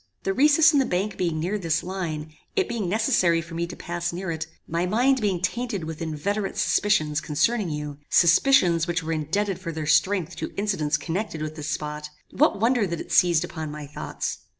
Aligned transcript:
The 0.23 0.33
recess 0.33 0.73
in 0.73 0.79
the 0.79 0.85
bank 0.85 1.15
being 1.15 1.39
near 1.39 1.59
this 1.59 1.83
line, 1.83 2.33
it 2.55 2.67
being 2.67 2.89
necessary 2.89 3.39
for 3.39 3.53
me 3.53 3.67
to 3.67 3.75
pass 3.75 4.11
near 4.11 4.31
it, 4.31 4.47
my 4.67 4.87
mind 4.87 5.21
being 5.21 5.39
tainted 5.39 5.83
with 5.83 6.01
inveterate 6.01 6.57
suspicions 6.57 7.21
concerning 7.21 7.69
you; 7.69 7.99
suspicions 8.09 8.87
which 8.87 9.03
were 9.03 9.13
indebted 9.13 9.59
for 9.59 9.71
their 9.71 9.85
strength 9.85 10.35
to 10.37 10.55
incidents 10.57 10.97
connected 10.97 11.43
with 11.43 11.55
this 11.55 11.69
spot; 11.69 12.09
what 12.31 12.59
wonder 12.59 12.87
that 12.87 12.99
it 12.99 13.11
seized 13.11 13.45
upon 13.45 13.69
my 13.69 13.85
thoughts! 13.85 14.39